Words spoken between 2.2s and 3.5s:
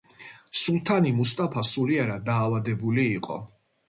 დაავადებული იყო.